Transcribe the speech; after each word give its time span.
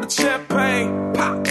The 0.00 0.08
champagne, 0.08 1.12
pop. 1.12 1.46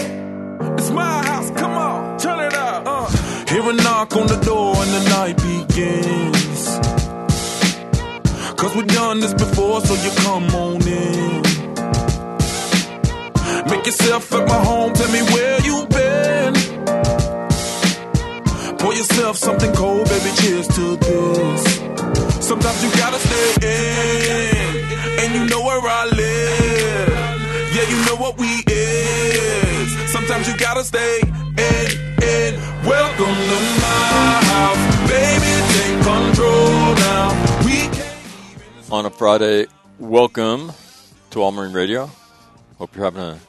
It's 0.78 0.90
my 0.90 1.22
house, 1.24 1.50
come 1.52 1.70
on, 1.70 2.18
turn 2.18 2.40
it 2.40 2.54
up. 2.54 2.82
Uh. 2.84 3.06
Hear 3.46 3.70
a 3.70 3.72
knock 3.72 4.16
on 4.16 4.26
the 4.26 4.40
door 4.44 4.74
and 4.76 4.90
the 4.96 5.02
night 5.08 5.36
begins. 5.36 6.62
Cause 8.60 8.74
we've 8.74 8.88
done 8.88 9.20
this 9.20 9.34
before, 9.34 9.80
so 9.80 9.94
you 9.94 10.10
come 10.26 10.46
on 10.54 10.82
in. 10.82 11.42
Make 13.70 13.86
yourself 13.86 14.32
at 14.32 14.48
my 14.48 14.58
home, 14.64 14.92
tell 14.94 15.12
me 15.12 15.22
where 15.32 15.60
you 15.62 15.86
been. 15.86 16.54
Pour 18.78 18.92
yourself 18.94 19.36
something 19.36 19.72
cold, 19.74 20.08
baby, 20.08 20.30
cheers 20.40 20.66
to 20.68 20.96
this. 20.96 21.80
Sometimes 22.44 22.82
you 22.82 22.90
gotta 22.98 23.18
stay 23.20 23.54
in, 23.62 25.20
and 25.20 25.34
you 25.36 25.46
know 25.46 25.62
where 25.62 25.80
I 25.80 26.06
live. 26.06 27.09
You 27.90 27.96
know 28.04 28.14
what 28.14 28.38
we 28.38 28.62
is. 28.68 30.12
Sometimes 30.12 30.46
you 30.46 30.56
gotta 30.56 30.84
stay 30.84 31.18
in, 31.22 31.90
in. 32.22 32.54
Welcome 32.86 33.34
to 33.34 33.58
my 33.82 34.38
house, 34.46 35.10
baby. 35.10 35.52
Take 35.74 35.96
control 36.04 36.94
now. 36.94 37.64
We 37.64 37.88
can 37.88 38.92
On 38.92 39.06
a 39.06 39.10
Friday, 39.10 39.66
welcome 39.98 40.70
to 41.30 41.42
All 41.42 41.50
Marine 41.50 41.72
Radio. 41.72 42.08
Hope 42.78 42.94
you're 42.94 43.04
having 43.04 43.22
a 43.22 43.40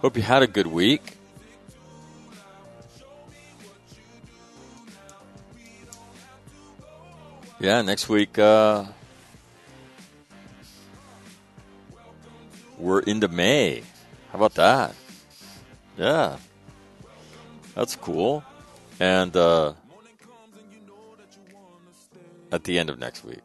hope 0.00 0.16
you 0.16 0.22
had 0.22 0.42
a 0.42 0.46
good 0.46 0.66
week. 0.66 1.18
Yeah, 7.60 7.82
next 7.82 8.08
week 8.08 8.38
uh, 8.38 8.84
we're 12.78 13.00
into 13.00 13.28
May. 13.28 13.82
How 14.30 14.38
about 14.38 14.54
that? 14.54 14.94
Yeah, 15.96 16.38
that's 17.74 17.96
cool. 17.96 18.42
And 19.00 19.36
uh, 19.36 19.74
at 22.52 22.64
the 22.64 22.78
end 22.78 22.90
of 22.90 22.98
next 22.98 23.24
week, 23.24 23.40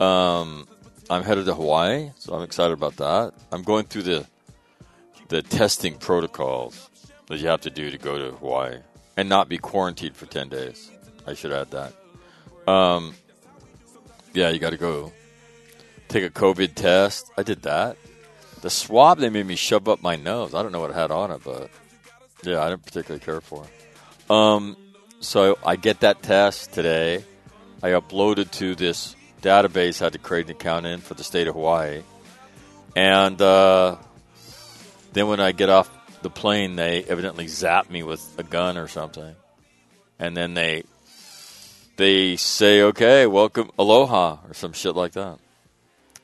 um, 0.00 0.66
I'm 1.10 1.22
headed 1.22 1.46
to 1.46 1.54
Hawaii, 1.54 2.10
so 2.18 2.34
I'm 2.34 2.42
excited 2.42 2.72
about 2.72 2.96
that. 2.96 3.32
I'm 3.52 3.62
going 3.62 3.84
through 3.84 4.02
the 4.02 4.26
the 5.28 5.42
testing 5.42 5.94
protocols 5.94 6.88
that 7.26 7.38
you 7.38 7.48
have 7.48 7.60
to 7.60 7.70
do 7.70 7.90
to 7.90 7.98
go 7.98 8.16
to 8.18 8.36
Hawaii 8.36 8.78
and 9.16 9.28
not 9.28 9.48
be 9.48 9.58
quarantined 9.58 10.16
for 10.16 10.26
ten 10.26 10.48
days. 10.48 10.90
I 11.26 11.34
should 11.34 11.52
add 11.52 11.70
that. 11.72 11.92
Um, 12.70 13.14
yeah, 14.34 14.50
you 14.50 14.58
got 14.58 14.70
to 14.70 14.76
go 14.76 15.12
take 16.08 16.24
a 16.24 16.30
COVID 16.30 16.74
test. 16.74 17.30
I 17.36 17.42
did 17.42 17.62
that. 17.62 17.96
The 18.60 18.70
swab 18.70 19.18
they 19.18 19.30
made 19.30 19.46
me 19.46 19.56
shove 19.56 19.88
up 19.88 20.02
my 20.02 20.16
nose. 20.16 20.54
I 20.54 20.62
don't 20.62 20.72
know 20.72 20.80
what 20.80 20.90
it 20.90 20.96
had 20.96 21.10
on 21.10 21.30
it, 21.30 21.42
but 21.44 21.70
yeah, 22.42 22.62
I 22.62 22.70
didn't 22.70 22.84
particularly 22.84 23.24
care 23.24 23.40
for 23.40 23.64
it. 23.64 24.30
Um, 24.30 24.76
so 25.20 25.58
I 25.64 25.76
get 25.76 26.00
that 26.00 26.22
test 26.22 26.72
today. 26.72 27.24
I 27.82 27.90
uploaded 27.90 28.50
to 28.52 28.74
this 28.74 29.14
database. 29.42 30.00
Had 30.00 30.14
to 30.14 30.18
create 30.18 30.46
an 30.46 30.52
account 30.52 30.86
in 30.86 31.00
for 31.00 31.14
the 31.14 31.24
state 31.24 31.46
of 31.46 31.54
Hawaii, 31.54 32.02
and 32.96 33.40
uh, 33.40 33.96
then 35.12 35.28
when 35.28 35.40
I 35.40 35.52
get 35.52 35.68
off 35.68 35.90
the 36.22 36.30
plane, 36.30 36.74
they 36.74 37.04
evidently 37.04 37.46
zap 37.46 37.88
me 37.90 38.02
with 38.02 38.22
a 38.38 38.42
gun 38.42 38.76
or 38.76 38.88
something, 38.88 39.36
and 40.18 40.36
then 40.36 40.54
they 40.54 40.82
they 41.96 42.34
say, 42.36 42.82
"Okay, 42.82 43.26
welcome, 43.26 43.70
aloha," 43.78 44.38
or 44.48 44.54
some 44.54 44.72
shit 44.72 44.96
like 44.96 45.12
that. 45.12 45.38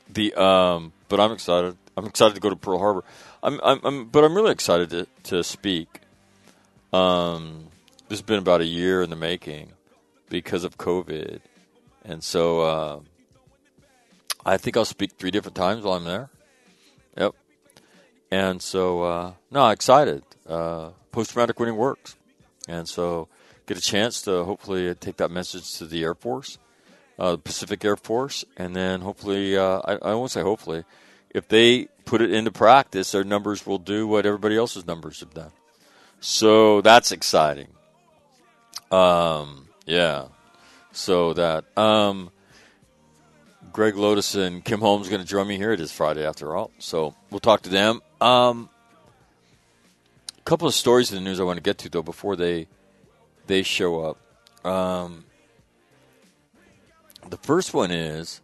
The 0.09 0.33
um, 0.35 0.93
but 1.09 1.19
I'm 1.19 1.31
excited. 1.31 1.77
I'm 1.97 2.05
excited 2.05 2.35
to 2.35 2.41
go 2.41 2.49
to 2.49 2.55
Pearl 2.55 2.79
Harbor. 2.79 3.03
I'm, 3.41 3.59
I'm, 3.63 3.79
I'm 3.83 4.05
but 4.05 4.23
I'm 4.23 4.35
really 4.35 4.51
excited 4.51 4.89
to 4.91 5.07
to 5.23 5.43
speak. 5.43 6.01
Um, 6.93 7.67
this 8.07 8.19
has 8.19 8.21
been 8.21 8.39
about 8.39 8.61
a 8.61 8.65
year 8.65 9.01
in 9.01 9.09
the 9.09 9.15
making 9.15 9.73
because 10.29 10.63
of 10.63 10.77
COVID, 10.77 11.39
and 12.03 12.23
so 12.23 12.61
uh, 12.61 12.99
I 14.45 14.57
think 14.57 14.77
I'll 14.77 14.85
speak 14.85 15.13
three 15.13 15.31
different 15.31 15.55
times 15.55 15.83
while 15.83 15.95
I'm 15.95 16.05
there. 16.05 16.29
Yep. 17.17 17.33
And 18.31 18.61
so, 18.61 19.03
uh, 19.03 19.33
no, 19.51 19.69
excited. 19.69 20.23
Uh, 20.47 20.89
Post 21.11 21.31
traumatic 21.31 21.57
winning 21.59 21.77
works, 21.77 22.17
and 22.67 22.89
so 22.89 23.29
get 23.67 23.77
a 23.77 23.81
chance 23.81 24.21
to 24.23 24.43
hopefully 24.43 24.93
take 24.95 25.15
that 25.17 25.31
message 25.31 25.77
to 25.77 25.85
the 25.85 26.03
Air 26.03 26.13
Force, 26.13 26.57
uh, 27.17 27.37
Pacific 27.37 27.83
Air 27.85 27.95
Force, 27.95 28.45
and 28.57 28.75
then 28.75 29.01
hopefully, 29.01 29.57
uh, 29.57 29.81
I, 29.85 29.93
I 30.09 30.13
won't 30.13 30.31
say 30.31 30.41
hopefully, 30.41 30.83
if 31.29 31.47
they 31.47 31.85
put 32.05 32.21
it 32.21 32.31
into 32.31 32.51
practice, 32.51 33.11
their 33.11 33.23
numbers 33.23 33.65
will 33.65 33.77
do 33.77 34.07
what 34.07 34.25
everybody 34.25 34.57
else's 34.57 34.85
numbers 34.85 35.19
have 35.19 35.33
done. 35.33 35.51
So 36.19 36.81
that's 36.81 37.11
exciting. 37.11 37.67
Um, 38.91 39.67
yeah. 39.85 40.27
So 40.91 41.33
that 41.33 41.65
um, 41.77 42.31
Greg 43.73 43.95
Lotus 43.95 44.35
and 44.35 44.63
Kim 44.63 44.79
Holmes 44.79 45.09
going 45.09 45.21
to 45.21 45.27
join 45.27 45.47
me 45.47 45.57
here. 45.57 45.71
It 45.71 45.79
is 45.79 45.91
Friday 45.91 46.25
after 46.25 46.55
all, 46.55 46.71
so 46.79 47.13
we'll 47.29 47.41
talk 47.41 47.61
to 47.63 47.69
them. 47.69 48.01
Um, 48.21 48.69
a 50.37 50.41
couple 50.43 50.67
of 50.67 50.73
stories 50.73 51.11
in 51.11 51.17
the 51.17 51.23
news 51.23 51.39
I 51.39 51.43
want 51.43 51.57
to 51.57 51.63
get 51.63 51.77
to 51.79 51.89
though 51.89 52.03
before 52.03 52.35
they 52.35 52.67
they 53.47 53.63
show 53.63 54.01
up. 54.01 54.65
Um, 54.65 55.25
the 57.29 57.37
first 57.37 57.73
one 57.73 57.91
is 57.91 58.41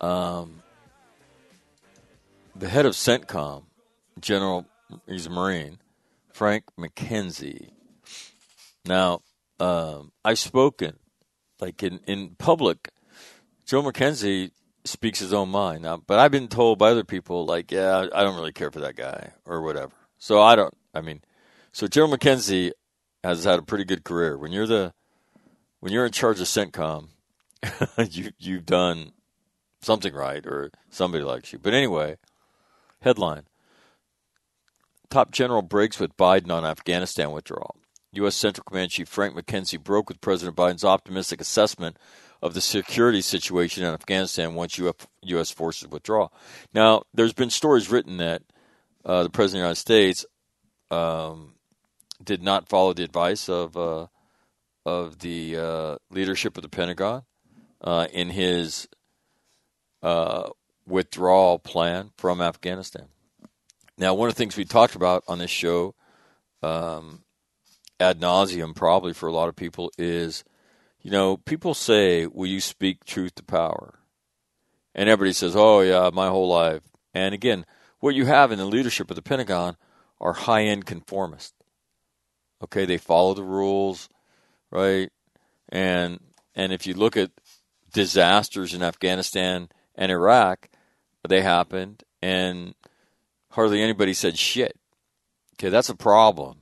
um, 0.00 0.62
the 2.54 2.68
head 2.68 2.86
of 2.86 2.94
CENTCOM, 2.94 3.64
General, 4.20 4.66
he's 5.06 5.26
a 5.26 5.30
Marine, 5.30 5.78
Frank 6.32 6.64
McKenzie. 6.78 7.70
Now, 8.84 9.22
um, 9.60 10.12
I've 10.24 10.38
spoken, 10.38 10.98
like 11.60 11.82
in, 11.82 12.00
in 12.06 12.34
public, 12.36 12.90
Joe 13.66 13.82
McKenzie 13.82 14.50
speaks 14.84 15.20
his 15.20 15.32
own 15.32 15.48
mind. 15.48 15.82
Now, 15.82 16.02
but 16.04 16.18
I've 16.18 16.32
been 16.32 16.48
told 16.48 16.78
by 16.78 16.90
other 16.90 17.04
people, 17.04 17.46
like, 17.46 17.70
yeah, 17.70 18.06
I 18.12 18.22
don't 18.22 18.36
really 18.36 18.52
care 18.52 18.70
for 18.70 18.80
that 18.80 18.96
guy 18.96 19.32
or 19.44 19.62
whatever. 19.62 19.92
So 20.18 20.40
I 20.40 20.56
don't, 20.56 20.74
I 20.94 21.00
mean, 21.00 21.22
so 21.72 21.86
General 21.86 22.16
McKenzie 22.16 22.72
has 23.22 23.44
had 23.44 23.58
a 23.58 23.62
pretty 23.62 23.84
good 23.84 24.04
career. 24.04 24.36
When 24.36 24.52
you're 24.52 24.66
the, 24.66 24.92
when 25.80 25.92
you're 25.92 26.06
in 26.06 26.12
charge 26.12 26.40
of 26.40 26.46
CENTCOM, 26.46 27.08
you, 28.10 28.32
you've 28.38 28.66
done 28.66 29.12
something 29.80 30.14
right 30.14 30.44
or 30.46 30.70
somebody 30.90 31.24
likes 31.24 31.52
you. 31.52 31.58
But 31.58 31.74
anyway, 31.74 32.16
headline 33.00 33.44
Top 35.10 35.30
General 35.30 35.60
breaks 35.60 36.00
with 36.00 36.16
Biden 36.16 36.50
on 36.50 36.64
Afghanistan 36.64 37.32
withdrawal. 37.32 37.76
U.S. 38.12 38.34
Central 38.34 38.64
Command 38.64 38.90
Chief 38.90 39.08
Frank 39.08 39.34
McKenzie 39.34 39.82
broke 39.82 40.08
with 40.08 40.20
President 40.20 40.56
Biden's 40.56 40.84
optimistic 40.84 41.40
assessment 41.40 41.98
of 42.40 42.54
the 42.54 42.60
security 42.60 43.20
situation 43.20 43.84
in 43.84 43.92
Afghanistan 43.92 44.54
once 44.54 44.78
U.S. 44.78 45.50
forces 45.50 45.88
withdraw. 45.88 46.28
Now, 46.72 47.02
there's 47.12 47.32
been 47.34 47.50
stories 47.50 47.90
written 47.90 48.16
that 48.18 48.42
uh, 49.04 49.22
the 49.22 49.30
President 49.30 49.58
of 49.70 49.76
the 49.76 49.92
United 49.92 50.14
States 50.14 50.26
um, 50.90 51.54
did 52.22 52.42
not 52.42 52.68
follow 52.68 52.92
the 52.92 53.04
advice 53.04 53.48
of 53.48 53.76
uh, 53.76 54.06
of 54.84 55.18
the 55.18 55.56
uh, 55.56 55.96
leadership 56.10 56.56
of 56.56 56.62
the 56.62 56.68
Pentagon 56.68 57.22
uh, 57.82 58.06
in 58.12 58.30
his 58.30 58.88
uh, 60.02 60.48
withdrawal 60.86 61.58
plan 61.58 62.10
from 62.16 62.40
Afghanistan. 62.40 63.06
Now, 63.98 64.14
one 64.14 64.28
of 64.28 64.34
the 64.34 64.38
things 64.38 64.56
we 64.56 64.64
talked 64.64 64.94
about 64.94 65.24
on 65.28 65.38
this 65.38 65.50
show, 65.50 65.94
um, 66.62 67.22
ad 68.00 68.20
nauseum, 68.20 68.74
probably 68.74 69.12
for 69.12 69.28
a 69.28 69.32
lot 69.32 69.48
of 69.48 69.56
people, 69.56 69.92
is 69.98 70.44
you 71.02 71.10
know, 71.10 71.36
people 71.36 71.74
say, 71.74 72.26
Will 72.26 72.46
you 72.46 72.60
speak 72.60 73.04
truth 73.04 73.34
to 73.34 73.42
power? 73.42 73.98
And 74.94 75.08
everybody 75.08 75.32
says, 75.32 75.54
Oh, 75.56 75.80
yeah, 75.80 76.10
my 76.12 76.28
whole 76.28 76.48
life. 76.48 76.82
And 77.12 77.34
again, 77.34 77.66
what 78.00 78.14
you 78.14 78.26
have 78.26 78.52
in 78.52 78.58
the 78.58 78.64
leadership 78.64 79.10
of 79.10 79.16
the 79.16 79.22
Pentagon 79.22 79.76
are 80.20 80.32
high 80.32 80.62
end 80.62 80.86
conformists. 80.86 81.52
Okay, 82.62 82.84
they 82.84 82.98
follow 82.98 83.34
the 83.34 83.42
rules, 83.42 84.08
right? 84.70 85.10
And 85.68 86.20
and 86.54 86.72
if 86.72 86.86
you 86.86 86.94
look 86.94 87.16
at 87.16 87.30
disasters 87.92 88.74
in 88.74 88.82
Afghanistan 88.82 89.68
and 89.94 90.10
Iraq, 90.10 90.68
they 91.28 91.42
happened, 91.42 92.02
and 92.20 92.74
hardly 93.50 93.82
anybody 93.82 94.14
said 94.14 94.38
shit. 94.38 94.78
Okay, 95.54 95.68
that's 95.68 95.88
a 95.88 95.94
problem. 95.94 96.58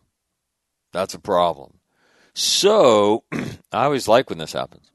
That's 0.93 1.15
a 1.15 1.19
problem. 1.19 1.79
So 2.35 3.25
I 3.33 3.85
always 3.85 4.09
like 4.09 4.29
when 4.29 4.39
this 4.39 4.53
happens. 4.53 4.91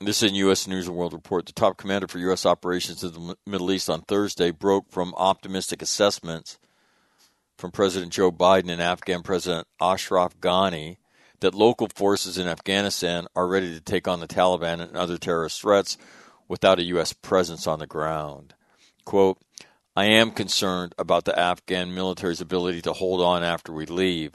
This 0.00 0.22
is 0.22 0.30
in 0.30 0.34
U.S. 0.36 0.66
News 0.66 0.88
and 0.88 0.96
World 0.96 1.12
Report. 1.12 1.44
The 1.44 1.52
top 1.52 1.76
commander 1.76 2.08
for 2.08 2.18
U.S. 2.18 2.46
operations 2.46 3.04
in 3.04 3.12
the 3.12 3.36
Middle 3.46 3.70
East 3.70 3.90
on 3.90 4.00
Thursday 4.02 4.50
broke 4.50 4.90
from 4.90 5.12
optimistic 5.18 5.82
assessments 5.82 6.58
from 7.58 7.72
President 7.72 8.12
Joe 8.12 8.32
Biden 8.32 8.70
and 8.70 8.80
Afghan 8.80 9.22
President 9.22 9.66
Ashraf 9.80 10.38
Ghani 10.40 10.96
that 11.40 11.54
local 11.54 11.88
forces 11.94 12.38
in 12.38 12.46
Afghanistan 12.46 13.26
are 13.34 13.46
ready 13.46 13.72
to 13.74 13.80
take 13.80 14.08
on 14.08 14.20
the 14.20 14.28
Taliban 14.28 14.80
and 14.80 14.96
other 14.96 15.18
terrorist 15.18 15.60
threats 15.60 15.96
without 16.48 16.78
a 16.78 16.84
U.S. 16.84 17.12
presence 17.12 17.66
on 17.66 17.78
the 17.78 17.86
ground. 17.86 18.54
Quote, 19.04 19.38
I 19.94 20.04
am 20.04 20.30
concerned 20.30 20.94
about 20.98 21.24
the 21.24 21.38
Afghan 21.38 21.94
military's 21.94 22.40
ability 22.40 22.82
to 22.82 22.92
hold 22.92 23.22
on 23.22 23.42
after 23.42 23.72
we 23.72 23.86
leave. 23.86 24.32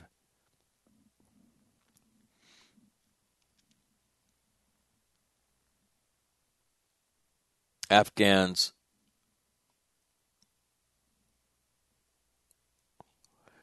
Afghans 7.91 8.71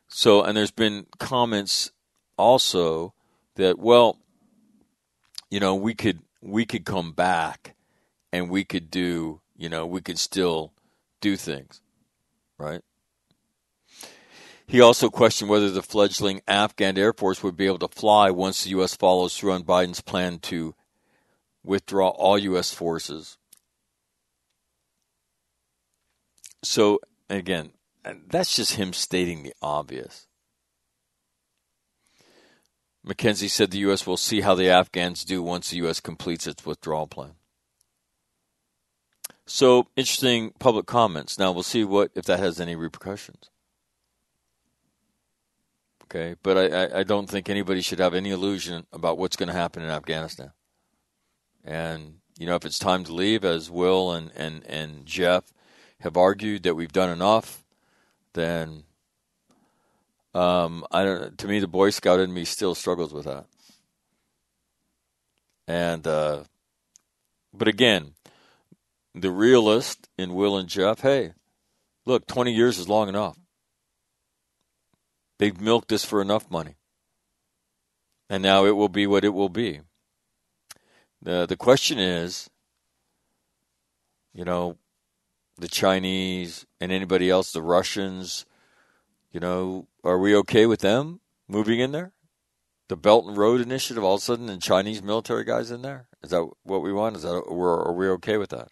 so 0.06 0.42
and 0.42 0.54
there's 0.54 0.70
been 0.70 1.06
comments 1.18 1.92
also 2.36 3.14
that 3.58 3.78
well 3.78 4.18
you 5.50 5.60
know 5.60 5.74
we 5.74 5.94
could 5.94 6.20
we 6.40 6.64
could 6.64 6.84
come 6.84 7.12
back 7.12 7.74
and 8.32 8.48
we 8.48 8.64
could 8.64 8.90
do 8.90 9.40
you 9.56 9.68
know 9.68 9.86
we 9.86 10.00
could 10.00 10.18
still 10.18 10.72
do 11.20 11.36
things 11.36 11.80
right 12.56 12.82
he 14.68 14.82
also 14.82 15.08
questioned 15.08 15.48
whether 15.48 15.70
the 15.70 15.82
fledgling 15.82 16.42
Afghan 16.46 16.98
Air 16.98 17.14
Force 17.14 17.42
would 17.42 17.56
be 17.56 17.66
able 17.66 17.78
to 17.78 17.88
fly 17.88 18.30
once 18.30 18.64
the 18.64 18.70
U.S. 18.70 18.94
follows 18.94 19.34
through 19.34 19.52
on 19.52 19.64
Biden's 19.64 20.02
plan 20.02 20.38
to 20.40 20.74
withdraw 21.64 22.08
all 22.10 22.38
U.S. 22.38 22.70
forces. 22.70 23.38
So, 26.62 27.00
again, 27.30 27.70
that's 28.04 28.54
just 28.54 28.74
him 28.74 28.92
stating 28.92 29.42
the 29.42 29.54
obvious. 29.62 30.27
McKenzie 33.08 33.50
said 33.50 33.70
the 33.70 33.78
U.S. 33.78 34.06
will 34.06 34.18
see 34.18 34.42
how 34.42 34.54
the 34.54 34.68
Afghans 34.68 35.24
do 35.24 35.42
once 35.42 35.70
the 35.70 35.78
U.S. 35.78 35.98
completes 35.98 36.46
its 36.46 36.66
withdrawal 36.66 37.06
plan. 37.06 37.32
So 39.46 39.88
interesting 39.96 40.52
public 40.58 40.84
comments. 40.84 41.38
Now 41.38 41.50
we'll 41.52 41.62
see 41.62 41.84
what 41.84 42.10
if 42.14 42.26
that 42.26 42.38
has 42.38 42.60
any 42.60 42.76
repercussions. 42.76 43.48
Okay, 46.04 46.36
but 46.42 46.72
I, 46.72 47.00
I 47.00 47.02
don't 47.02 47.28
think 47.28 47.48
anybody 47.48 47.80
should 47.80 47.98
have 47.98 48.14
any 48.14 48.30
illusion 48.30 48.86
about 48.92 49.16
what's 49.16 49.36
going 49.36 49.48
to 49.48 49.54
happen 49.54 49.82
in 49.82 49.88
Afghanistan. 49.88 50.52
And 51.64 52.16
you 52.38 52.46
know, 52.46 52.56
if 52.56 52.64
it's 52.66 52.78
time 52.78 53.04
to 53.04 53.14
leave, 53.14 53.42
as 53.42 53.70
Will 53.70 54.12
and 54.12 54.30
and 54.36 54.64
and 54.66 55.06
Jeff 55.06 55.52
have 56.00 56.16
argued 56.16 56.62
that 56.62 56.74
we've 56.74 56.92
done 56.92 57.10
enough, 57.10 57.64
then 58.34 58.84
um, 60.38 60.84
I 60.90 61.04
don't. 61.04 61.38
To 61.38 61.48
me, 61.48 61.58
the 61.58 61.66
Boy 61.66 61.90
Scout 61.90 62.20
in 62.20 62.32
me 62.32 62.44
still 62.44 62.74
struggles 62.74 63.12
with 63.12 63.24
that. 63.24 63.46
And 65.66 66.06
uh, 66.06 66.44
but 67.52 67.68
again, 67.68 68.14
the 69.14 69.30
realist 69.30 70.08
in 70.16 70.34
Will 70.34 70.56
and 70.56 70.68
Jeff, 70.68 71.00
hey, 71.00 71.32
look, 72.06 72.26
20 72.26 72.52
years 72.52 72.78
is 72.78 72.88
long 72.88 73.08
enough. 73.08 73.38
They've 75.38 75.60
milked 75.60 75.88
this 75.88 76.04
for 76.04 76.20
enough 76.20 76.50
money. 76.50 76.76
And 78.30 78.42
now 78.42 78.64
it 78.64 78.76
will 78.76 78.88
be 78.88 79.06
what 79.06 79.24
it 79.24 79.30
will 79.30 79.48
be. 79.48 79.80
The, 81.22 81.46
the 81.46 81.56
question 81.56 81.98
is, 81.98 82.48
you 84.34 84.44
know, 84.44 84.76
the 85.56 85.68
Chinese 85.68 86.66
and 86.80 86.92
anybody 86.92 87.30
else, 87.30 87.52
the 87.52 87.62
Russians, 87.62 88.44
you 89.32 89.40
know, 89.40 89.88
are 90.08 90.18
we 90.18 90.34
okay 90.36 90.66
with 90.66 90.80
them 90.80 91.20
moving 91.46 91.80
in 91.80 91.92
there? 91.92 92.12
The 92.88 92.96
Belt 92.96 93.26
and 93.26 93.36
Road 93.36 93.60
Initiative, 93.60 94.02
all 94.02 94.14
of 94.14 94.20
a 94.20 94.24
sudden, 94.24 94.46
the 94.46 94.56
Chinese 94.56 95.02
military 95.02 95.44
guys 95.44 95.70
in 95.70 95.82
there? 95.82 96.06
Is 96.22 96.30
that 96.30 96.48
what 96.62 96.82
we 96.82 96.92
want? 96.92 97.16
Is 97.16 97.22
that 97.22 97.34
are 97.34 97.92
we 97.92 98.08
okay 98.08 98.38
with 98.38 98.50
that? 98.50 98.68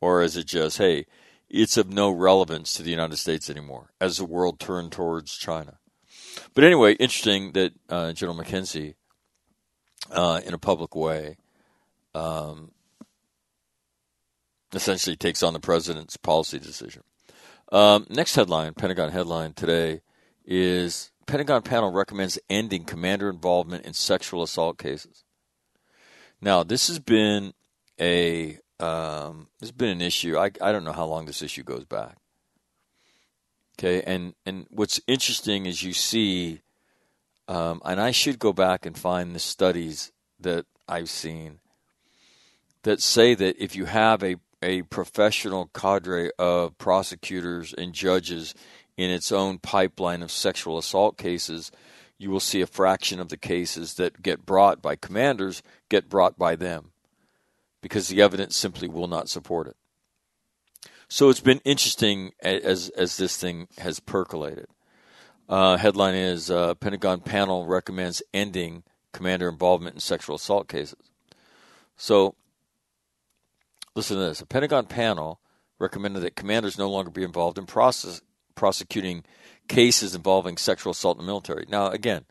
Or 0.00 0.22
is 0.22 0.36
it 0.36 0.46
just, 0.46 0.78
hey, 0.78 1.06
it's 1.48 1.76
of 1.76 1.88
no 1.88 2.10
relevance 2.10 2.74
to 2.74 2.82
the 2.82 2.90
United 2.90 3.16
States 3.16 3.48
anymore 3.48 3.92
as 4.00 4.18
the 4.18 4.26
world 4.26 4.60
turned 4.60 4.92
towards 4.92 5.38
China? 5.38 5.78
But 6.54 6.64
anyway, 6.64 6.94
interesting 6.94 7.52
that 7.52 7.72
uh, 7.88 8.12
General 8.12 8.38
McKenzie, 8.38 8.94
uh, 10.10 10.40
in 10.44 10.52
a 10.52 10.58
public 10.58 10.94
way, 10.94 11.36
um, 12.14 12.72
essentially 14.74 15.16
takes 15.16 15.42
on 15.42 15.52
the 15.52 15.60
president's 15.60 16.16
policy 16.16 16.58
decision. 16.58 17.02
Um, 17.70 18.06
next 18.10 18.34
headline, 18.34 18.74
Pentagon 18.74 19.10
headline 19.10 19.54
today, 19.54 20.02
is 20.44 21.10
Pentagon 21.26 21.62
panel 21.62 21.92
recommends 21.92 22.38
ending 22.50 22.84
commander 22.84 23.30
involvement 23.30 23.84
in 23.84 23.92
sexual 23.94 24.42
assault 24.42 24.78
cases. 24.78 25.24
Now, 26.40 26.62
this 26.62 26.88
has 26.88 26.98
been 26.98 27.52
a 28.00 28.58
um, 28.80 29.48
there's 29.60 29.70
been 29.70 29.90
an 29.90 30.02
issue. 30.02 30.36
I 30.36 30.50
I 30.60 30.72
don't 30.72 30.84
know 30.84 30.92
how 30.92 31.06
long 31.06 31.26
this 31.26 31.42
issue 31.42 31.62
goes 31.62 31.84
back. 31.84 32.16
Okay, 33.78 34.02
and 34.02 34.34
and 34.44 34.66
what's 34.70 35.00
interesting 35.06 35.66
is 35.66 35.82
you 35.82 35.92
see, 35.92 36.62
um, 37.48 37.80
and 37.84 38.00
I 38.00 38.10
should 38.10 38.38
go 38.38 38.52
back 38.52 38.84
and 38.84 38.98
find 38.98 39.34
the 39.34 39.40
studies 39.40 40.12
that 40.40 40.66
I've 40.88 41.10
seen 41.10 41.60
that 42.82 43.00
say 43.00 43.34
that 43.34 43.62
if 43.62 43.76
you 43.76 43.84
have 43.84 44.22
a 44.22 44.36
a 44.62 44.82
professional 44.82 45.70
cadre 45.74 46.30
of 46.38 46.78
prosecutors 46.78 47.72
and 47.72 47.92
judges 47.92 48.54
in 49.02 49.10
its 49.10 49.32
own 49.32 49.58
pipeline 49.58 50.22
of 50.22 50.30
sexual 50.30 50.78
assault 50.78 51.18
cases, 51.18 51.70
you 52.18 52.30
will 52.30 52.40
see 52.40 52.60
a 52.60 52.66
fraction 52.66 53.20
of 53.20 53.28
the 53.28 53.36
cases 53.36 53.94
that 53.94 54.22
get 54.22 54.46
brought 54.46 54.80
by 54.80 54.96
commanders 54.96 55.62
get 55.88 56.08
brought 56.08 56.38
by 56.38 56.54
them 56.54 56.92
because 57.80 58.08
the 58.08 58.22
evidence 58.22 58.56
simply 58.56 58.88
will 58.88 59.08
not 59.08 59.28
support 59.28 59.66
it. 59.66 59.76
So 61.08 61.28
it's 61.28 61.40
been 61.40 61.60
interesting 61.64 62.32
as 62.42 62.88
as 62.90 63.16
this 63.18 63.36
thing 63.36 63.68
has 63.78 64.00
percolated. 64.00 64.66
Uh, 65.48 65.76
headline 65.76 66.14
is 66.14 66.50
uh, 66.50 66.74
Pentagon 66.74 67.20
panel 67.20 67.66
recommends 67.66 68.22
ending 68.32 68.84
commander 69.12 69.48
involvement 69.48 69.94
in 69.94 70.00
sexual 70.00 70.36
assault 70.36 70.68
cases. 70.68 71.10
So 71.96 72.34
listen 73.94 74.16
to 74.16 74.22
this: 74.22 74.40
a 74.40 74.46
Pentagon 74.46 74.86
panel 74.86 75.40
recommended 75.78 76.20
that 76.20 76.36
commanders 76.36 76.78
no 76.78 76.88
longer 76.88 77.10
be 77.10 77.24
involved 77.24 77.58
in 77.58 77.66
process, 77.66 78.22
prosecuting 78.62 79.24
cases 79.66 80.14
involving 80.14 80.56
sexual 80.56 80.92
assault 80.92 81.18
in 81.18 81.24
the 81.24 81.26
military. 81.26 81.66
Now, 81.68 81.88
again, 81.88 82.24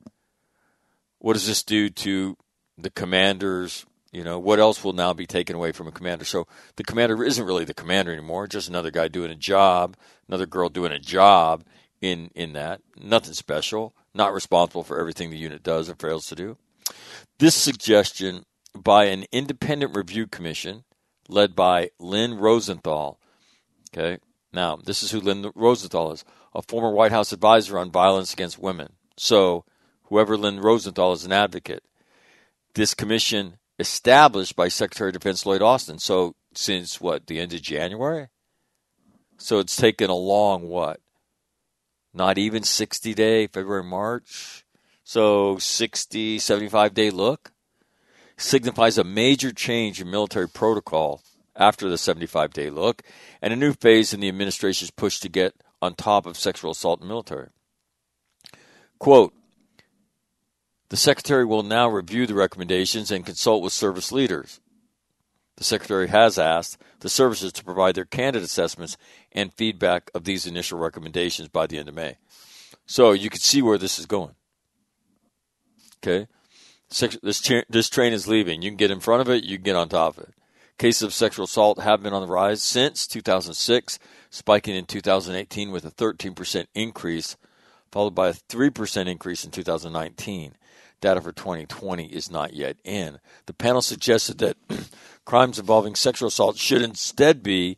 what 1.19 1.33
does 1.33 1.45
this 1.45 1.61
do 1.61 1.89
to 1.89 2.38
the 2.77 2.89
commanders 2.89 3.85
you 4.13 4.25
know, 4.25 4.39
what 4.39 4.59
else 4.59 4.83
will 4.83 4.93
now 4.93 5.13
be 5.13 5.25
taken 5.25 5.55
away 5.55 5.71
from 5.71 5.88
a 5.88 5.91
commander? 5.91 6.25
So 6.25 6.45
the 6.75 6.83
commander 6.83 7.23
isn't 7.23 7.45
really 7.45 7.63
the 7.63 7.73
commander 7.73 8.11
anymore, 8.11 8.45
just 8.45 8.67
another 8.67 8.91
guy 8.91 9.07
doing 9.07 9.31
a 9.31 9.35
job, 9.35 9.95
another 10.27 10.45
girl 10.45 10.67
doing 10.67 10.91
a 10.91 11.00
job 11.00 11.63
in, 12.01 12.29
in 12.35 12.53
that. 12.53 12.81
Nothing 13.01 13.33
special, 13.33 13.95
not 14.13 14.33
responsible 14.33 14.83
for 14.83 15.00
everything 15.00 15.29
the 15.29 15.38
unit 15.38 15.63
does 15.63 15.89
or 15.89 15.95
fails 15.95 16.25
to 16.25 16.35
do. 16.35 16.57
This 17.39 17.55
suggestion 17.55 18.43
by 18.75 19.05
an 19.05 19.25
independent 19.31 19.95
review 19.95 20.27
commission 20.27 20.83
led 21.29 21.55
by 21.55 21.91
Lynn 21.97 22.35
Rosenthal. 22.38 23.17
Okay, 23.93 24.17
now 24.53 24.75
this 24.75 25.03
is 25.03 25.12
who 25.12 25.20
Lynn 25.20 25.51
Rosenthal 25.55 26.12
is, 26.12 26.25
a 26.53 26.62
former 26.62 26.91
White 26.91 27.12
House 27.12 27.31
advisor 27.31 27.77
on 27.77 27.91
violence 27.91 28.34
against 28.34 28.60
women. 28.60 28.93
So, 29.17 29.65
whoever 30.05 30.38
Lynn 30.38 30.60
Rosenthal 30.60 31.13
is 31.13 31.25
an 31.25 31.31
advocate. 31.31 31.84
This 32.74 32.93
commission 32.93 33.58
established 33.81 34.55
by 34.55 34.67
Secretary 34.67 35.10
of 35.10 35.13
Defense 35.13 35.46
Lloyd 35.46 35.62
Austin. 35.62 36.00
So 36.00 36.36
since 36.53 37.01
what 37.01 37.27
the 37.27 37.39
end 37.39 37.51
of 37.53 37.62
January. 37.62 38.27
So 39.38 39.60
it's 39.60 39.75
taken 39.75 40.10
a 40.10 40.15
long 40.15 40.67
what? 40.67 41.01
Not 42.13 42.38
even 42.38 42.63
60 42.63 43.13
day 43.13 43.48
February 43.48 43.84
March. 43.84 44.65
So 45.03 45.58
60 45.58 46.39
75 46.39 46.93
day 46.93 47.10
look 47.10 47.51
signifies 48.38 48.98
a 48.98 49.03
major 49.03 49.51
change 49.51 50.00
in 50.00 50.10
military 50.10 50.48
protocol 50.48 51.22
after 51.55 51.89
the 51.89 51.98
75 51.98 52.53
day 52.53 52.70
look 52.70 53.01
and 53.41 53.53
a 53.53 53.58
new 53.58 53.74
phase 53.74 54.13
in 54.13 54.20
the 54.20 54.29
administration's 54.29 54.91
push 54.91 55.20
to 55.20 55.29
get 55.29 55.53
on 55.81 55.96
top 55.96 56.25
of 56.25 56.38
sexual 56.38 56.72
assault 56.72 57.01
in 57.01 57.08
the 57.08 57.13
military. 57.13 57.50
Quote 59.00 59.34
The 60.89 60.98
Secretary 60.98 61.46
will 61.46 61.63
now 61.63 61.89
review 61.89 62.27
the 62.27 62.36
recommendations 62.36 63.12
and 63.12 63.25
consult 63.25 63.63
with 63.63 63.74
service 63.74 64.12
leaders. 64.12 64.60
The 65.58 65.63
Secretary 65.63 66.08
has 66.08 66.39
asked 66.39 66.77
the 67.01 67.10
services 67.10 67.51
to 67.53 67.63
provide 67.63 67.96
their 67.96 68.05
candid 68.05 68.43
assessments 68.43 68.98
and 69.31 69.53
feedback 69.53 70.10
of 70.13 70.24
these 70.24 70.48
initial 70.48 70.79
recommendations 70.79 71.50
by 71.50 71.67
the 71.67 71.77
end 71.77 71.89
of 71.89 71.96
May. 71.96 72.17
So 72.86 73.12
you 73.12 73.29
can 73.29 73.39
see 73.39 73.62
where 73.62 73.77
this 73.77 74.00
is 74.00 74.05
going. 74.05 74.36
Okay? 76.03 76.27
This, 76.89 77.62
this 77.70 77.89
train 77.89 78.13
is 78.13 78.27
leaving. 78.27 78.62
You 78.62 78.70
can 78.70 78.77
get 78.77 78.91
in 78.91 79.00
front 79.00 79.22
of 79.22 79.29
it, 79.29 79.43
you 79.43 79.58
can 79.58 79.63
get 79.63 79.75
on 79.75 79.89
top 79.89 80.17
of 80.17 80.24
it. 80.25 80.34
Cases 80.81 81.03
of 81.03 81.13
sexual 81.13 81.45
assault 81.45 81.77
have 81.77 82.01
been 82.01 82.11
on 82.11 82.23
the 82.23 82.27
rise 82.27 82.63
since 82.63 83.05
2006, 83.05 84.00
spiking 84.31 84.75
in 84.75 84.88
2018 84.88 85.69
with 85.69 85.85
a 85.85 85.91
13% 85.91 86.65
increase, 86.73 87.38
followed 87.91 88.15
by 88.15 88.29
a 88.29 88.33
3% 88.33 89.07
increase 89.07 89.45
in 89.45 89.51
2019. 89.51 90.55
Data 91.00 91.21
for 91.21 91.31
2020 91.33 92.05
is 92.05 92.31
not 92.31 92.55
yet 92.55 92.77
in. 92.83 93.19
The 93.45 93.53
panel 93.53 93.83
suggested 93.83 94.39
that 94.39 94.57
crimes 95.23 95.59
involving 95.59 95.93
sexual 95.93 96.29
assault 96.29 96.57
should 96.57 96.81
instead 96.81 97.43
be 97.43 97.77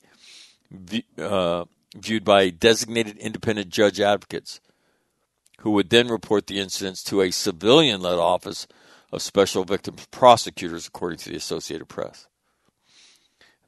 uh, 1.17 1.65
viewed 1.97 2.23
by 2.23 2.51
designated 2.51 3.17
independent 3.17 3.67
judge 3.67 3.99
advocates 3.99 4.61
who 5.59 5.71
would 5.71 5.89
then 5.89 6.07
report 6.07 6.47
the 6.47 6.61
incidents 6.61 7.03
to 7.03 7.19
a 7.19 7.31
civilian 7.31 7.99
led 7.99 8.17
office 8.17 8.65
of 9.11 9.21
special 9.21 9.65
victims 9.65 10.07
prosecutors, 10.09 10.87
according 10.87 11.17
to 11.17 11.29
the 11.29 11.35
Associated 11.35 11.89
Press. 11.89 12.27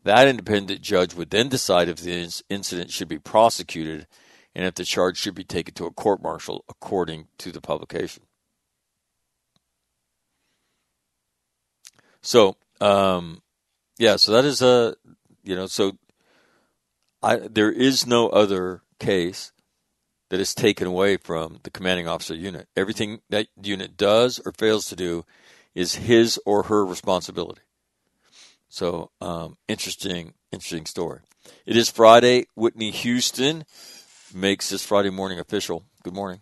That 0.06 0.28
independent 0.28 0.82
judge 0.82 1.16
would 1.16 1.32
then 1.32 1.50
decide 1.50 1.90
if 1.90 1.98
the 1.98 2.32
incident 2.48 2.92
should 2.92 3.08
be 3.08 3.18
prosecuted 3.18 4.06
and 4.54 4.64
if 4.64 4.76
the 4.76 4.86
charge 4.86 5.18
should 5.18 5.34
be 5.34 5.44
taken 5.44 5.74
to 5.74 5.88
a 5.88 5.92
court 5.92 6.22
martial, 6.22 6.64
according 6.70 7.28
to 7.40 7.52
the 7.52 7.60
publication. 7.60 8.22
So, 12.22 12.56
um, 12.80 13.42
yeah, 13.98 14.18
so 14.18 14.32
that 14.32 14.46
is 14.46 14.62
a, 14.62 14.96
you 15.44 15.56
know, 15.56 15.66
so 15.66 15.98
I, 17.24 17.38
there 17.38 17.72
is 17.72 18.06
no 18.06 18.30
other 18.30 18.84
case 19.00 19.54
that 20.30 20.40
is 20.40 20.54
taken 20.54 20.86
away 20.86 21.18
from 21.18 21.62
the 21.64 21.72
commanding 21.72 22.08
officer 22.08 22.36
unit. 22.36 22.68
Everything 22.78 23.22
that 23.32 23.48
unit 23.60 23.98
does 23.98 24.40
or 24.46 24.52
fails 24.52 24.86
to 24.86 24.96
do 24.96 25.26
is 25.74 25.96
his 25.96 26.40
or 26.46 26.64
her 26.64 26.86
responsibility. 26.86 27.62
So, 28.76 29.10
um, 29.22 29.56
interesting, 29.70 30.34
interesting 30.52 30.86
story. 30.86 31.22
It 31.66 31.78
is 31.78 31.90
Friday. 31.90 32.48
Whitney 32.56 32.92
Houston 32.92 33.64
makes 34.34 34.68
this 34.68 34.86
Friday 34.86 35.12
morning 35.12 35.40
official. 35.40 35.86
Good 36.04 36.14
morning. 36.14 36.42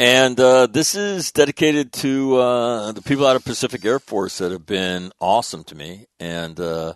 And 0.00 0.38
uh, 0.38 0.68
this 0.68 0.94
is 0.94 1.32
dedicated 1.32 1.92
to 1.94 2.36
uh, 2.36 2.92
the 2.92 3.02
people 3.02 3.26
out 3.26 3.34
of 3.34 3.44
Pacific 3.44 3.84
Air 3.84 3.98
Force 3.98 4.38
that 4.38 4.52
have 4.52 4.64
been 4.64 5.10
awesome 5.20 5.64
to 5.64 5.74
me. 5.74 6.06
And 6.20 6.58
uh, 6.60 6.94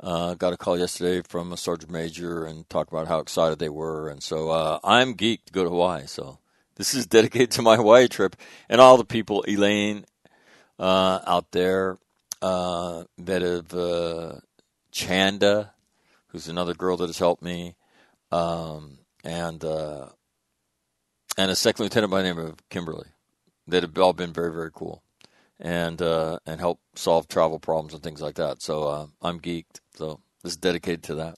uh 0.00 0.34
got 0.34 0.52
a 0.52 0.58
call 0.58 0.78
yesterday 0.78 1.22
from 1.26 1.50
a 1.50 1.56
sergeant 1.56 1.90
major 1.90 2.44
and 2.44 2.68
talked 2.68 2.92
about 2.92 3.08
how 3.08 3.20
excited 3.20 3.58
they 3.58 3.70
were. 3.70 4.10
And 4.10 4.22
so 4.22 4.50
uh, 4.50 4.78
I'm 4.84 5.14
geeked 5.14 5.46
to 5.46 5.52
go 5.54 5.64
to 5.64 5.70
Hawaii. 5.70 6.06
So 6.06 6.38
this 6.74 6.92
is 6.92 7.06
dedicated 7.16 7.52
to 7.52 7.62
my 7.62 7.76
Hawaii 7.76 8.06
trip 8.06 8.36
and 8.68 8.82
all 8.82 8.98
the 8.98 9.06
people, 9.06 9.42
Elaine 9.48 10.04
uh, 10.78 11.20
out 11.26 11.52
there 11.52 11.96
that 12.42 13.40
have 13.42 14.42
Chanda, 14.92 15.72
who's 16.28 16.48
another 16.48 16.74
girl 16.74 16.98
that 16.98 17.06
has 17.06 17.18
helped 17.18 17.42
me, 17.42 17.76
um, 18.30 18.98
and 19.24 19.64
and 21.36 21.50
a 21.50 21.56
second 21.56 21.84
lieutenant 21.84 22.10
by 22.10 22.22
the 22.22 22.28
name 22.28 22.38
of 22.38 22.68
Kimberly 22.68 23.08
that 23.68 23.82
have 23.82 23.96
all 23.98 24.12
been 24.12 24.32
very, 24.32 24.52
very 24.52 24.70
cool 24.72 25.02
and 25.58 26.00
uh, 26.02 26.38
and 26.46 26.60
help 26.60 26.80
solve 26.94 27.28
travel 27.28 27.58
problems 27.58 27.94
and 27.94 28.02
things 28.02 28.22
like 28.22 28.36
that. 28.36 28.62
So 28.62 28.84
uh, 28.84 29.06
I'm 29.22 29.40
geeked. 29.40 29.80
So 29.94 30.20
this 30.42 30.52
is 30.52 30.56
dedicated 30.56 31.02
to 31.04 31.34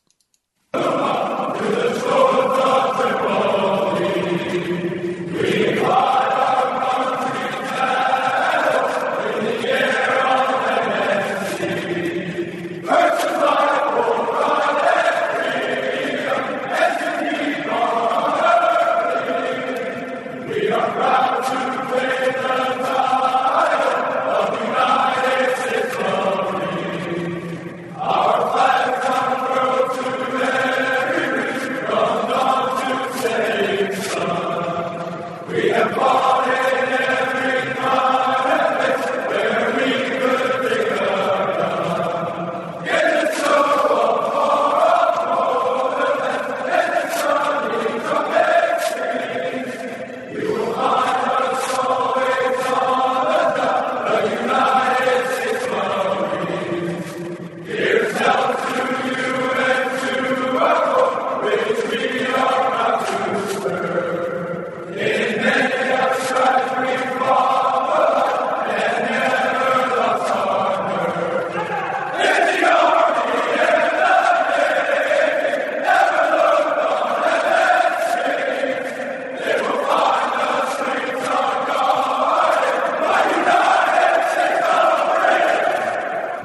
that. 0.72 1.84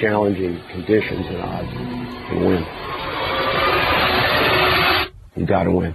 challenging 0.00 0.60
conditions 0.70 1.26
and 1.26 1.38
odds 1.38 1.68
and 2.30 2.46
win. 2.46 2.64
You 5.36 5.46
got 5.46 5.64
to 5.64 5.70
win. 5.72 5.94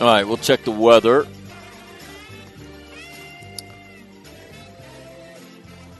All 0.00 0.10
right, 0.10 0.24
we'll 0.26 0.36
check 0.36 0.64
the 0.64 0.70
weather. 0.70 1.26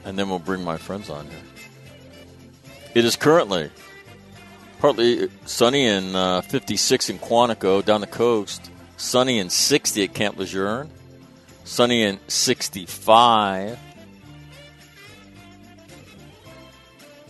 And 0.05 0.19
then 0.19 0.29
we'll 0.29 0.39
bring 0.39 0.63
my 0.63 0.77
friends 0.77 1.09
on 1.09 1.27
here. 1.27 1.39
It 2.95 3.05
is 3.05 3.17
currently 3.17 3.71
partly 4.85 5.31
sunny 5.47 5.87
and 5.87 6.14
uh, 6.14 6.42
56 6.42 7.09
in 7.09 7.18
Quantico 7.18 7.83
down 7.83 8.03
the 8.03 8.07
coast, 8.07 8.70
sunny 8.99 9.38
and 9.38 9.51
60 9.51 10.05
at 10.05 10.12
Camp 10.12 10.37
Lejeune, 10.37 10.90
sunny 11.64 12.03
and 12.03 12.18
65. 12.29 13.79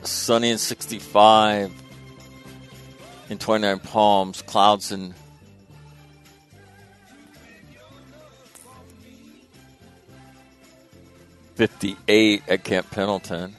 Sunny 0.03 0.51
and 0.51 0.59
65 0.59 1.71
in 3.31 3.39
29 3.39 3.79
Palms, 3.79 4.43
clouds 4.43 4.91
and 4.91 5.15
58 11.55 12.43
at 12.49 12.65
Camp 12.65 12.91
Pendleton. 12.91 13.55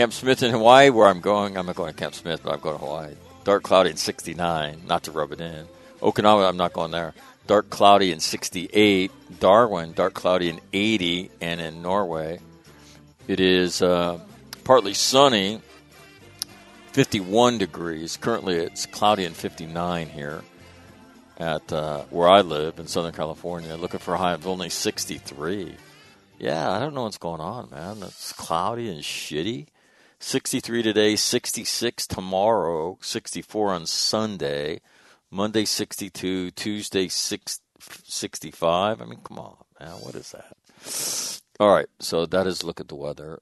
Camp 0.00 0.14
Smith 0.14 0.42
in 0.42 0.50
Hawaii, 0.50 0.88
where 0.88 1.06
I'm 1.06 1.20
going. 1.20 1.58
I'm 1.58 1.66
not 1.66 1.76
going 1.76 1.92
to 1.92 1.98
Camp 1.98 2.14
Smith, 2.14 2.40
but 2.42 2.54
I'm 2.54 2.60
going 2.60 2.78
to 2.78 2.82
Hawaii. 2.82 3.12
Dark 3.44 3.62
cloudy 3.62 3.90
in 3.90 3.98
69, 3.98 4.80
not 4.86 5.02
to 5.02 5.10
rub 5.10 5.30
it 5.30 5.42
in. 5.42 5.66
Okinawa, 6.00 6.48
I'm 6.48 6.56
not 6.56 6.72
going 6.72 6.90
there. 6.90 7.12
Dark 7.46 7.68
cloudy 7.68 8.10
in 8.10 8.18
68. 8.18 9.10
Darwin, 9.40 9.92
dark 9.92 10.14
cloudy 10.14 10.48
in 10.48 10.58
80. 10.72 11.30
And 11.42 11.60
in 11.60 11.82
Norway, 11.82 12.38
it 13.28 13.40
is 13.40 13.82
uh, 13.82 14.18
partly 14.64 14.94
sunny, 14.94 15.60
51 16.92 17.58
degrees. 17.58 18.16
Currently, 18.16 18.56
it's 18.56 18.86
cloudy 18.86 19.26
and 19.26 19.36
59 19.36 20.08
here 20.08 20.40
at 21.36 21.70
uh, 21.70 22.04
where 22.08 22.30
I 22.30 22.40
live 22.40 22.78
in 22.78 22.86
Southern 22.86 23.12
California. 23.12 23.76
Looking 23.76 24.00
for 24.00 24.14
a 24.14 24.18
high 24.18 24.32
of 24.32 24.46
only 24.46 24.70
63. 24.70 25.74
Yeah, 26.38 26.70
I 26.70 26.78
don't 26.78 26.94
know 26.94 27.02
what's 27.02 27.18
going 27.18 27.42
on, 27.42 27.68
man. 27.70 27.98
It's 28.02 28.32
cloudy 28.32 28.88
and 28.88 29.02
shitty. 29.02 29.66
63 30.20 30.82
today, 30.82 31.16
66 31.16 32.06
tomorrow, 32.06 32.98
64 33.00 33.72
on 33.72 33.86
Sunday, 33.86 34.80
Monday 35.30 35.64
62, 35.64 36.50
Tuesday 36.52 37.08
6, 37.08 37.60
65. 37.80 39.00
I 39.00 39.04
mean, 39.06 39.20
come 39.24 39.38
on, 39.38 39.56
man. 39.80 39.92
What 39.92 40.14
is 40.14 40.32
that? 40.32 41.40
All 41.58 41.74
right, 41.74 41.88
so 41.98 42.26
that 42.26 42.46
is 42.46 42.62
look 42.62 42.80
at 42.80 42.88
the 42.88 42.94
weather. 42.94 43.40